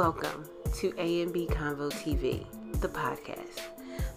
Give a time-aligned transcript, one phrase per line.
[0.00, 2.46] Welcome to A and B Convo TV,
[2.80, 3.60] the podcast,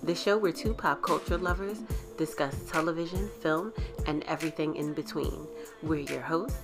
[0.02, 1.80] the show where two pop culture lovers
[2.18, 3.74] discuss television, film,
[4.08, 5.46] and everything in between.
[5.82, 6.58] We're your hosts,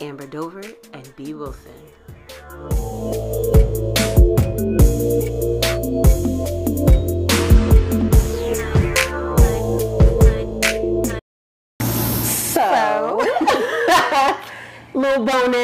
[0.00, 0.62] Amber Dover
[0.94, 1.70] and B Wilson.
[12.24, 13.20] So,
[14.94, 15.61] little bonus,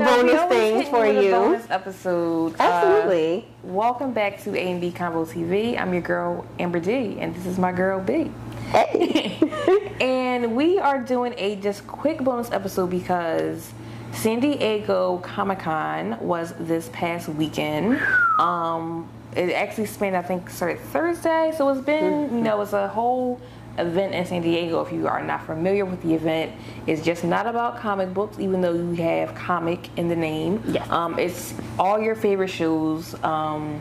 [0.00, 1.30] a little You know, we bonus always thing hit you for a you.
[1.30, 2.54] bonus episode.
[2.54, 3.46] Uh, Absolutely.
[3.62, 5.78] welcome back to A and B Convo TV.
[5.78, 8.30] I'm your girl Amber D, and this is my girl B.
[8.70, 9.38] Hey.
[10.00, 13.70] And we are doing a just quick bonus episode because
[14.12, 18.00] San Diego Comic Con was this past weekend.
[18.38, 22.88] Um, it actually spanned, I think, started Thursday, so it's been, you know, it's a
[22.88, 23.38] whole
[23.80, 24.80] event in San Diego.
[24.80, 26.52] If you are not familiar with the event,
[26.86, 30.62] it's just not about comic books, even though you have comic in the name.
[30.66, 30.88] Yes.
[30.90, 33.14] Um, it's all your favorite shows.
[33.22, 33.80] Um,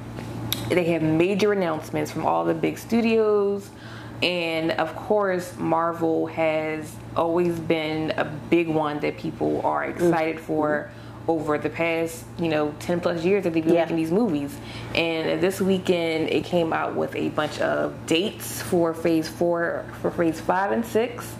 [0.69, 3.69] they have major announcements from all the big studios
[4.21, 10.91] and of course marvel has always been a big one that people are excited for
[11.29, 13.81] over the past you know 10 plus years that they've been Yeah.
[13.83, 14.57] making these movies
[14.95, 20.09] and this weekend it came out with a bunch of dates for phase four for
[20.09, 21.31] phase five and six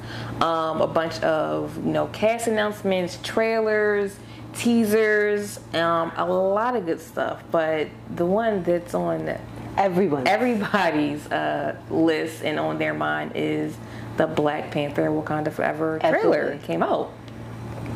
[0.42, 4.16] um, a bunch of you know cast announcements trailers
[4.54, 9.36] teasers um, a lot of good stuff but the one that's on
[9.78, 10.28] Everyone.
[10.28, 13.76] everybody's uh, list and on their mind is
[14.17, 16.58] the Black Panther Wakanda Forever trailer Absolutely.
[16.67, 17.10] came out.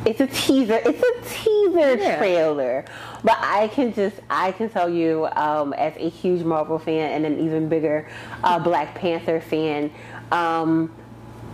[0.05, 0.81] It's a teaser.
[0.85, 2.17] It's a teaser Yeah.
[2.17, 2.85] trailer.
[3.23, 7.25] But I can just, I can tell you, um, as a huge Marvel fan and
[7.25, 8.07] an even bigger
[8.43, 9.91] uh, Black Panther fan,
[10.31, 10.91] um,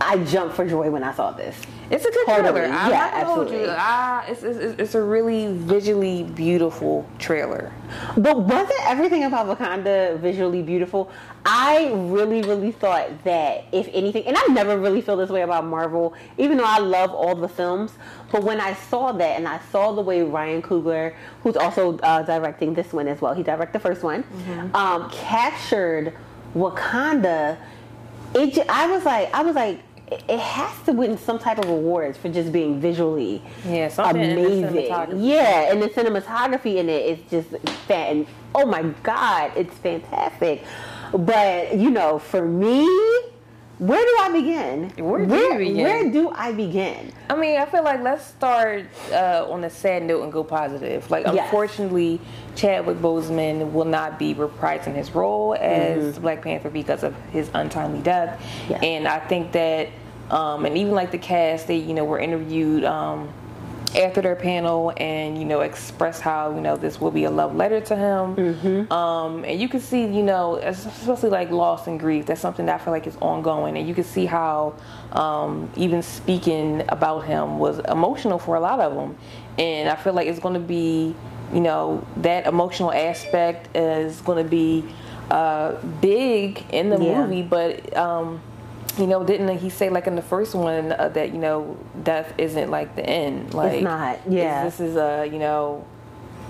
[0.02, 1.60] I jumped for joy when I saw this.
[1.90, 2.52] It's a good Totally.
[2.60, 2.72] trailer.
[2.74, 3.60] I'm Yeah, absolutely.
[3.62, 3.66] you.
[3.68, 7.70] Ah, it's, it's, it's a really visually beautiful trailer.
[8.16, 11.10] But wasn't everything about Wakanda visually beautiful?
[11.44, 15.66] I really, really thought that if anything, and I never really feel this way about
[15.66, 17.92] Marvel, even though I love all the films.
[18.30, 22.22] But when I saw that, and I saw the way Ryan Coogler, who's also uh,
[22.22, 24.24] directing this one as well, he directed the first one,
[24.74, 26.14] um, captured
[26.54, 27.58] Wakanda.
[28.32, 29.80] It, I was like, I was like.
[30.10, 34.36] It- has to win some type of awards for just being visually Yeah, something in
[34.36, 35.20] the amazing.
[35.22, 37.48] Yeah, and the cinematography in it is just
[37.86, 38.26] fan.
[38.54, 40.62] Oh my god, it's fantastic.
[41.12, 42.84] But you know, for me,
[43.78, 44.90] where do I begin?
[45.04, 45.82] Where do where, begin?
[45.82, 47.12] Where do I begin?
[47.30, 51.10] I mean, I feel like let's start uh, on a sad note and go positive.
[51.10, 51.44] Like, Yes.
[51.44, 52.20] unfortunately,
[52.56, 56.20] Chadwick Boseman will not be reprising his role as Mm-hmm.
[56.22, 58.38] Black Panther because of his untimely death.
[58.68, 58.82] Yes.
[58.82, 59.88] And I think that,
[60.30, 62.84] um, and even like the cast, they you know were interviewed.
[62.84, 63.28] Um,
[63.96, 67.56] after their panel and you know express how you know this will be a love
[67.56, 68.92] letter to him Mm-hmm.
[68.92, 72.80] um, and you can see you know especially like loss and grief that's something that
[72.80, 74.74] i feel like is ongoing and you can see how
[75.10, 79.16] um, even speaking about him was emotional for a lot of them
[79.58, 81.12] and i feel like it's going to be
[81.52, 84.84] you know that emotional aspect is going to be
[85.32, 87.24] uh, big in the Yeah.
[87.26, 88.40] movie but um,
[88.98, 92.32] you know, didn't he say like in the first one uh, that you know death
[92.38, 93.54] isn't like the end?
[93.54, 94.64] Like not, yeah.
[94.64, 95.86] This is a you know,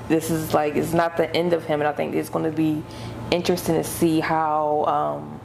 [0.09, 2.57] this is like it's not the end of him, and I think it's going to
[2.57, 2.83] be
[3.31, 5.41] interesting to see how um,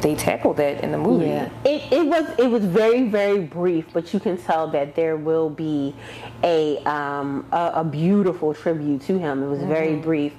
[0.00, 1.26] they tackle that in the movie.
[1.26, 5.16] Yeah, it, it was it was very very brief, but you can tell that there
[5.16, 5.94] will be
[6.42, 9.42] a um, a, a beautiful tribute to him.
[9.42, 10.32] It was very brief,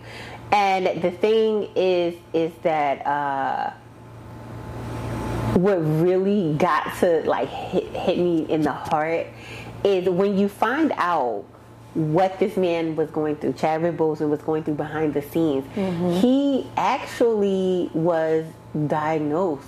[0.52, 3.74] and the thing is is that uh,
[5.56, 9.28] what really got to like hit, hit me in the heart
[9.84, 11.46] is when you find out
[11.94, 15.64] what this man was going through, Chadwick Boseman was going through behind the scenes.
[16.22, 18.46] He actually was
[18.88, 19.68] diagnosed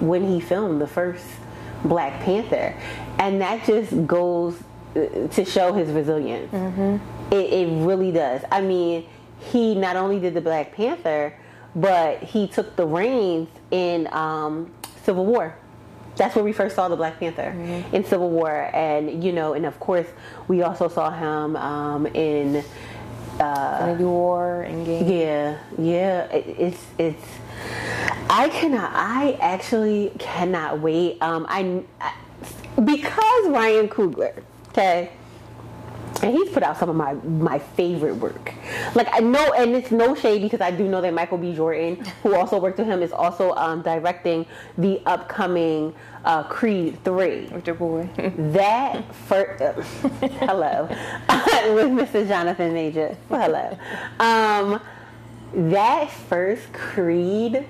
[0.00, 1.24] when he filmed the first
[1.84, 2.74] Black Panther,
[3.18, 4.56] and that just goes
[4.96, 6.52] uh, to show his resilience.
[7.32, 8.42] It, it really does.
[8.50, 9.06] I mean,
[9.38, 11.34] he not only did the Black Panther,
[11.76, 14.72] but he took the reins in um,
[15.04, 15.54] Civil War.
[16.16, 17.50] That's where we first saw the Black Panther
[17.92, 20.06] in Civil War, and you know, and of course,
[20.46, 22.62] we also saw him um, in
[23.40, 25.08] Infinity War and game.
[25.10, 26.24] yeah, yeah.
[26.24, 27.24] It, it's it's.
[28.28, 28.90] I cannot.
[28.94, 31.20] I actually cannot wait.
[31.22, 34.42] Um, I, I because Ryan Coogler.
[34.68, 35.10] Okay.
[36.22, 38.52] And he's put out some of my my favorite work.
[38.94, 41.54] Like I know, and it's no shade because I do know that Michael B.
[41.54, 44.46] Jordan, who also worked with him, is also um, directing
[44.78, 47.46] the upcoming uh, Creed Three.
[47.46, 48.08] With your boy.
[48.52, 49.72] That first, uh,
[50.46, 50.86] hello,
[51.74, 52.26] with Mr.
[52.26, 53.16] Jonathan Major.
[53.28, 53.78] Well, hello.
[54.20, 54.80] Um,
[55.70, 57.66] that first Creed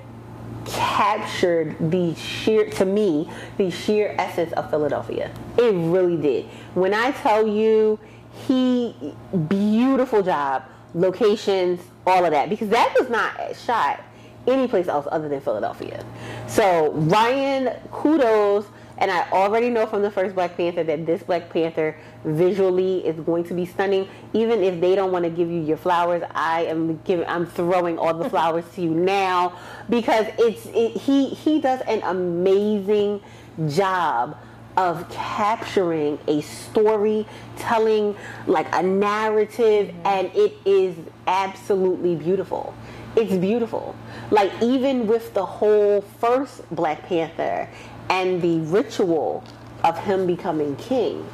[0.64, 5.30] captured the sheer, to me, the sheer essence of Philadelphia.
[5.58, 6.46] It really did.
[6.74, 7.98] When I tell you,
[8.46, 9.14] he
[9.48, 10.64] beautiful job,
[10.94, 14.02] locations, all of that, because that was not shot
[14.46, 16.04] anyplace else other than Philadelphia.
[16.46, 18.66] So Ryan, kudos.
[18.98, 23.18] And I already know from the first Black Panther that this Black Panther visually is
[23.20, 24.06] going to be stunning.
[24.32, 27.98] Even if they don't want to give you your flowers, I am giving, I'm throwing
[27.98, 29.58] all the flowers to you now
[29.88, 33.22] because it's it, he he does an amazing
[33.66, 34.36] job
[34.76, 37.26] of capturing a story,
[37.56, 38.16] telling
[38.46, 40.96] like a narrative, and it is
[41.26, 42.74] absolutely beautiful.
[43.16, 43.94] It's beautiful.
[44.30, 47.68] Like even with the whole first Black Panther
[48.08, 49.44] and the ritual
[49.84, 51.26] of him becoming king,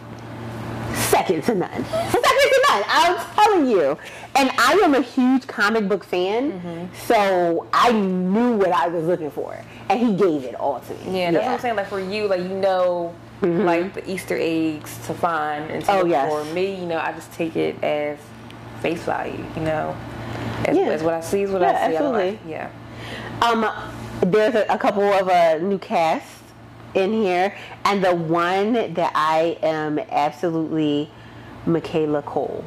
[0.95, 1.85] second to none.
[1.85, 2.83] Second to none.
[2.89, 3.97] I'm telling you.
[4.35, 6.95] And I am a huge comic book fan, Mm-hmm.
[6.95, 9.59] so I knew what I was looking for,
[9.89, 11.21] and he gave it all to me.
[11.21, 11.77] Yeah, that's what I'm saying.
[11.77, 16.01] Like for you, like you know, like the Easter eggs to find and to Mm-hmm.
[16.03, 16.31] Oh, yes.
[16.49, 16.55] for.
[16.55, 18.19] Me, you know, I just take it as
[18.81, 19.45] face value.
[19.57, 19.97] You know,
[20.65, 20.85] as, Yeah.
[20.89, 21.79] as what I see is what Yeah, I see.
[21.79, 22.31] I absolutely.
[22.33, 22.71] like- yeah.
[23.43, 23.71] Um,
[24.31, 26.41] there's a, a couple of uh, new casts
[26.95, 27.55] in here,
[27.85, 31.11] and the one that I am absolutely
[31.67, 32.65] Michaela Coel.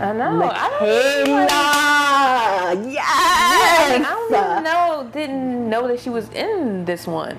[0.00, 0.24] I know.
[0.24, 4.00] I don't like, Michaela, yeah, yes.
[4.00, 5.10] like, I don't even know.
[5.12, 7.36] Didn't know that she was in this one.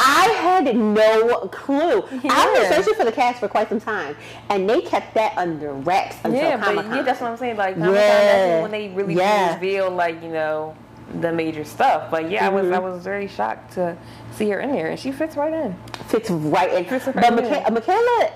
[0.00, 2.02] I had no clue.
[2.30, 4.16] I've been searching for the cast for quite some time,
[4.50, 6.96] and they kept that under wraps until yeah, but Comic-Con.
[6.96, 7.56] yeah, that's what I'm saying.
[7.56, 8.46] Like, Comic-Con, Yeah.
[8.58, 9.54] that's when they really Yeah.
[9.54, 10.74] reveal, like, you know,
[11.20, 12.10] the major stuff.
[12.10, 12.74] But yeah, I was Mm-hmm.
[12.74, 13.96] I was very shocked to
[14.32, 15.74] see her in there, and she fits right in.
[16.06, 16.84] fits right in.
[16.84, 17.32] Fits right but.
[17.44, 18.30] Micha- Michaela,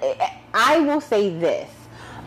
[0.54, 1.70] I will say this.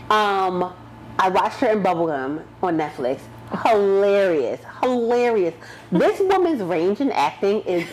[0.09, 0.71] Um,
[1.17, 3.19] I watched her in Bubblegum on Netflix.
[3.63, 5.53] Hilarious, hilarious.
[5.91, 7.87] This woman's range in acting is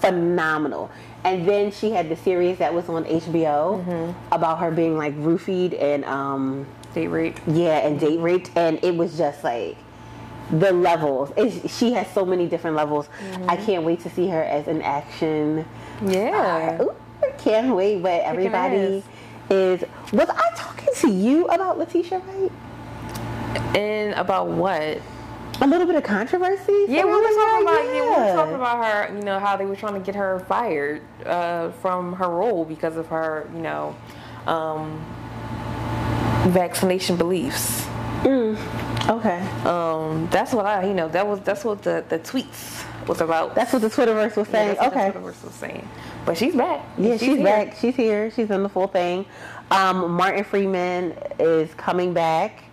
[0.00, 0.90] phenomenal.
[1.24, 4.34] And then she had the series that was on HBO Mm-hmm.
[4.34, 7.40] about her being like roofied and um, Date raped.
[7.48, 9.76] yeah, and date raped, and it was just like
[10.50, 11.30] the levels.
[11.36, 13.08] It's, she has so many different levels.
[13.46, 15.66] I can't wait to see her as an action.
[16.06, 16.80] Yeah.
[16.82, 19.02] Ooh, I can't wait, but everybody
[19.50, 19.82] is.
[20.12, 22.52] Was I talking to you about Letitia Wright?
[23.74, 25.00] And about what?
[25.60, 26.86] A little bit of controversy.
[26.88, 27.62] Yeah, we were talking her?
[27.62, 27.92] about yeah.
[27.92, 28.00] we
[28.30, 29.16] were talking about her.
[29.16, 32.96] You know how they were trying to get her fired uh, from her role because
[32.96, 33.96] of her, you know,
[34.46, 35.04] um,
[36.52, 37.84] vaccination beliefs.
[38.22, 38.56] Mm.
[39.08, 43.20] Okay, Um, that's what I, you know, that was that's what the the tweets was
[43.22, 43.54] about.
[43.54, 44.74] that's what the Twitterverse was Yeah, saying.
[44.74, 45.88] the okay, Twitterverse was saying.
[46.26, 46.84] But she's back.
[46.98, 47.44] yeah, she's, here.
[47.44, 47.76] back.
[47.76, 48.30] She's here.
[48.30, 49.24] She's in the full thing.
[49.70, 52.64] Um, Martin Freeman is coming back.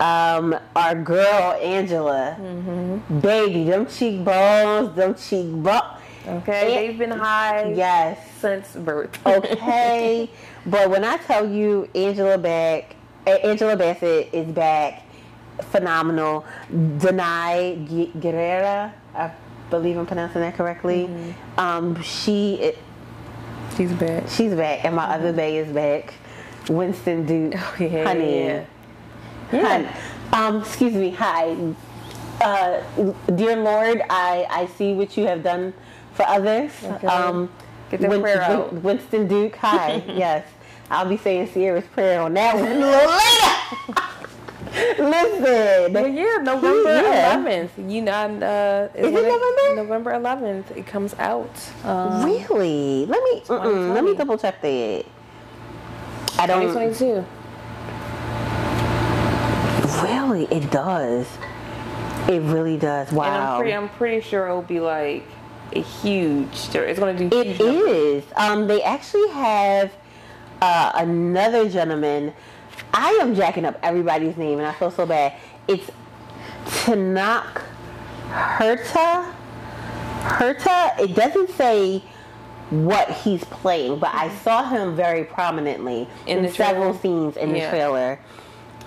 [0.00, 3.20] Um, our girl Angela, Mm-hmm.
[3.20, 5.82] baby, them cheekbones, them cheekbones.
[6.26, 8.18] Okay, they've been high Yes.
[8.40, 9.18] since birth.
[9.26, 10.28] okay.
[10.66, 15.02] but when I tell you Angela back, Angela Bassett is back,
[15.70, 16.44] phenomenal.
[16.72, 19.30] Danai Gu- Gurira, I
[19.70, 21.08] believe I'm pronouncing that correctly.
[21.08, 21.60] Mm-hmm.
[21.60, 22.72] Um, she
[23.76, 24.24] she's back.
[24.28, 26.14] she's back, and my other bay is back.
[26.68, 28.64] Winston Duke, Oh, yeah, honey, yeah,
[29.52, 29.98] Yeah.
[30.32, 31.10] Um, excuse me.
[31.10, 31.56] Hi,
[32.40, 32.80] uh,
[33.34, 34.02] dear Lord.
[34.08, 35.72] I I see what you have done
[36.12, 36.70] for others.
[36.82, 37.06] Okay.
[37.06, 37.50] Um,
[37.90, 38.72] Get that prayer out.
[38.72, 39.56] Winston Duke.
[39.56, 40.02] Hi.
[40.06, 40.46] yes,
[40.90, 44.06] I'll be saying Sierra's prayer on that one a little later.
[44.98, 45.92] Listen.
[45.92, 47.36] Well, yeah, November Yeah.
[47.36, 47.90] 11th.
[47.90, 49.74] You know, uh, Is it when November?
[49.82, 50.76] November 11th.
[50.76, 51.50] It comes out.
[51.84, 53.04] Um, Really?
[53.06, 55.04] Let me let me double check that.
[56.38, 57.24] I don't 2022.
[60.30, 60.44] Really.
[60.46, 61.26] It does.
[62.28, 63.10] It really does.
[63.10, 63.56] And I'm Wow.
[63.58, 65.24] pretty, I'm pretty sure it'll be like
[65.72, 66.68] a huge.
[66.74, 67.36] It's going to do.
[67.40, 68.24] It is.
[68.36, 69.90] Um, they actually have
[70.62, 72.32] uh, another gentleman.
[72.92, 75.32] I am jacking up everybody's name, and I feel so bad.
[75.68, 75.90] It's
[76.66, 77.62] Tenoch
[78.30, 79.32] Huerta.
[80.38, 80.94] Huerta.
[81.00, 82.02] It doesn't say
[82.70, 87.54] what he's playing, but I saw him very prominently In in, the several scenes in
[87.54, 87.64] Yeah.
[87.64, 88.18] the trailer.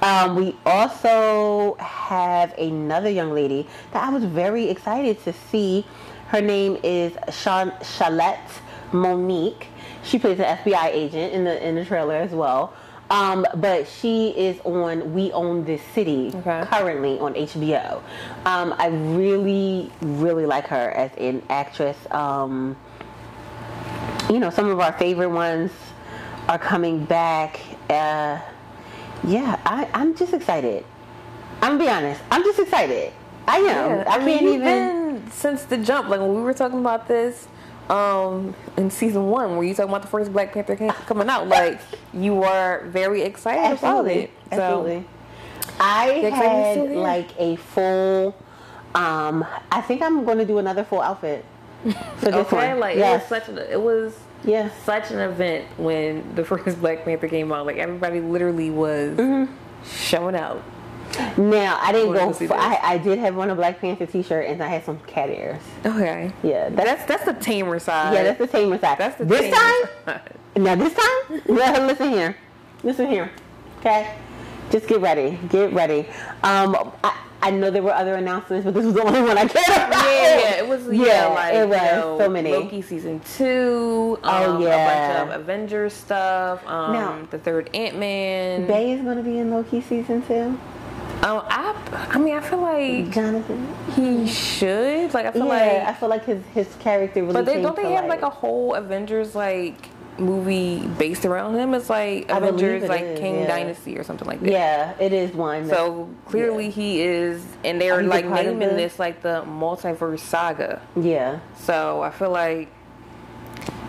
[0.04, 5.86] Um, we also have another young lady that I was very excited to see.
[6.28, 8.52] Her name is Sean Chalette
[8.92, 9.68] Monique.
[10.04, 12.74] She plays an FBI agent in the in the trailer as well.
[13.10, 16.64] Um, but she is on We Own This City Okay.
[16.70, 18.02] currently on HBO.
[18.46, 21.98] Um, I really, really like her as an actress.
[22.12, 22.76] Um,
[24.30, 25.72] you know, some of our favorite ones
[26.50, 27.60] are coming back.
[27.90, 28.40] Uh,
[29.26, 30.86] yeah, I, I'm just excited.
[31.62, 32.22] I'm gonna be honest.
[32.32, 33.14] I'm just excited.
[33.48, 33.66] I am.
[33.66, 34.62] Yeah, I, I, mean, can't even.
[34.62, 36.10] been since the jump.
[36.10, 37.48] Like when we were talking about this
[37.90, 40.76] um, in season one, where you talking about the first Black Panther
[41.06, 41.80] coming out, like
[42.14, 44.32] you were very excited about it.
[44.52, 45.06] So, Absolutely.
[45.80, 48.36] I The excitement's still had like a full.
[48.96, 51.44] Um, I think I'm going to do another full outfit
[52.18, 52.80] for this okay, one.
[52.80, 53.32] like yes.
[53.32, 54.14] it was such it was
[54.44, 54.72] yes.
[54.84, 57.66] such an event when the first Black Panther came out.
[57.66, 59.52] Like everybody literally was Mm-hmm.
[59.86, 60.64] showing out.
[61.38, 62.34] Now I didn't go.
[62.34, 62.54] For.
[62.56, 65.62] I, I did have one a Black Panther T-shirt and I had some cat ears.
[65.86, 68.14] Okay, Yeah, that's, that's that's the tamer side.
[68.16, 68.98] yeah, that's the tamer side.
[68.98, 69.90] That's the this time.
[70.06, 70.22] side.
[70.56, 72.36] Now this time, let her listen here.
[72.84, 73.30] Listen here.
[73.80, 74.16] Okay?
[74.72, 75.38] Just get ready.
[75.50, 76.08] Get ready.
[76.44, 79.46] Um I, I know there were other announcements, but this was the only one I
[79.48, 79.92] cared about.
[80.06, 80.88] Yeah, yeah, it was.
[80.88, 82.52] Yeah, Yeah, like it was you know, so many.
[82.54, 84.18] Loki season two.
[84.24, 85.24] Oh, um, yeah.
[85.24, 86.66] a bunch of Avengers stuff.
[86.66, 88.66] Um, Now- the third Ant Man.
[88.66, 90.58] Bay is gonna be in Loki season two.
[91.24, 93.74] Um, I, I mean, I feel like Jonathan.
[93.96, 95.14] he should.
[95.14, 97.34] Like, I feel Yeah, I feel like his his character really.
[97.34, 98.28] but they don't they have like light.
[98.28, 99.76] a whole Avengers like
[100.20, 101.74] movie based around him?
[101.74, 103.48] It's like I Avengers it like is, Kang yeah.
[103.48, 104.52] Dynasty or something like that.
[104.52, 105.68] Yeah, it is one.
[105.68, 106.72] that- So clearly yeah.
[106.72, 110.82] he is, and they're He's like naming the- this like the multiverse saga.
[110.96, 112.70] yeah, So I feel like,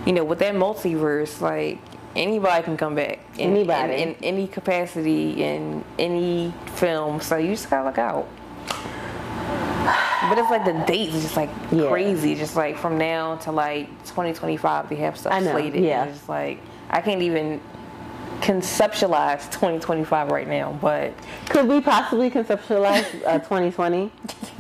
[0.07, 1.79] you know, with that multiverse, like
[2.17, 3.19] anybody can come back.
[3.39, 3.95] In, Anybody.
[3.95, 7.21] in, in any capacity in any film.
[7.21, 8.29] So you just gotta look out.
[10.29, 11.89] But it's like the dates is just like Yeah.
[11.89, 12.35] crazy.
[12.35, 15.83] Just like from now to like 2025, they have stuff slated.
[15.83, 16.05] yeah.
[16.05, 16.59] It's just like
[16.91, 17.61] I can't even
[18.41, 20.77] conceptualize 2025 right now.
[20.81, 21.13] But
[21.49, 24.11] could we possibly conceptualize uh, 2020?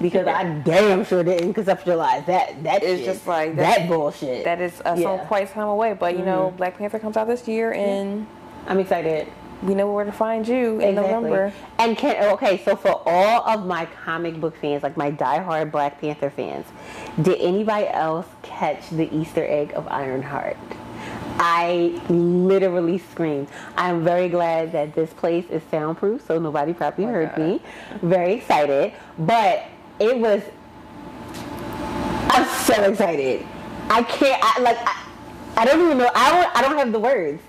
[0.00, 2.62] Because I damn sure didn't conceptualize that.
[2.64, 4.44] That is just like that that- bullshit.
[4.44, 5.04] that is uh, Yeah.
[5.06, 5.18] Mm-hmm.
[5.18, 5.92] some quite time away.
[5.94, 8.26] But you know, Black Panther comes out this year, and
[8.66, 9.28] I'm excited.
[9.64, 11.52] We know where to find you in November.
[11.78, 16.00] And can okay, so for all of my comic book fans, like my diehard Black
[16.00, 16.66] Panther fans,
[17.22, 20.56] did anybody else catch the Easter egg of Ironheart?
[21.36, 23.48] I literally screamed.
[23.76, 27.38] I'm very glad that this place is soundproof, so nobody probably Oh heard God.
[27.38, 27.60] me.
[28.02, 29.64] Very excited, but
[29.98, 30.42] it was.
[32.30, 33.46] I'm so excited.
[33.90, 34.40] I can't.
[34.42, 35.06] I, like I,
[35.56, 36.10] I don't even know.
[36.14, 36.56] I don't.
[36.56, 37.42] I don't have the words.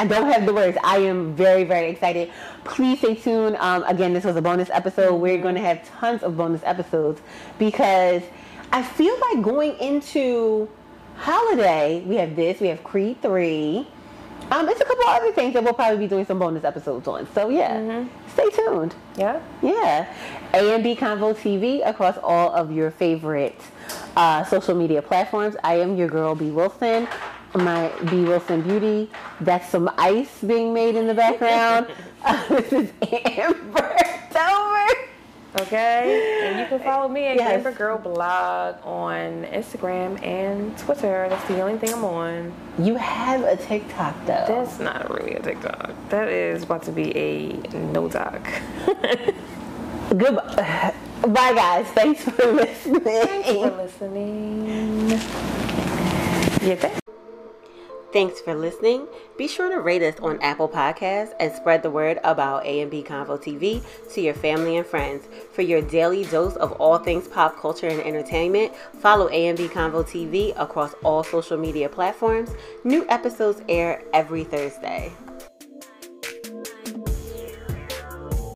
[0.00, 0.78] I don't have the words.
[0.82, 2.32] I am very, very excited.
[2.64, 3.56] Please stay tuned.
[3.56, 5.16] Um, again, this was a bonus episode.
[5.16, 7.20] We're going to have tons of bonus episodes
[7.58, 8.22] because
[8.72, 10.70] I feel like going into
[11.16, 13.86] holiday, we have this, we have Creed 3.
[14.50, 17.30] Um, it's a couple other things that we'll probably be doing some bonus episodes on.
[17.34, 18.94] So, yeah, stay tuned.
[19.18, 19.38] Yeah.
[19.60, 20.10] Yeah.
[20.54, 23.60] A and B Convo TV across all of your favorite
[24.16, 25.56] uh, social media platforms.
[25.62, 26.50] I am your girl, B.
[26.50, 27.06] Wilson.
[27.54, 28.22] My B.
[28.24, 29.10] Wilson Beauty.
[29.40, 31.86] That's some ice being made in the background.
[32.24, 33.96] Uh, this is Amber
[34.32, 34.86] Dover.
[35.62, 36.46] Okay.
[36.46, 37.50] And you can follow me at Yes.
[37.54, 41.26] Amber Girl Blog on Instagram and Twitter.
[41.28, 42.52] That's the only thing I'm on.
[42.78, 44.44] You have a TikTok though.
[44.46, 45.92] That's not really a TikTok.
[46.10, 48.40] That is about to be a no doc.
[50.16, 50.94] Goodbye.
[51.22, 51.86] Bye, guys.
[51.88, 53.00] Thanks for listening.
[53.00, 55.10] Thanks for listening.
[56.62, 56.99] Yeah, thanks.
[58.12, 59.06] Thanks for listening.
[59.38, 63.40] Be sure to rate us on Apple Podcasts and spread the word about A&B Convo
[63.40, 65.28] TV to your family and friends.
[65.52, 70.52] For your daily dose of all things pop culture and entertainment, follow A&B Convo TV
[70.60, 72.50] across all social media platforms.
[72.82, 75.12] New episodes air every Thursday.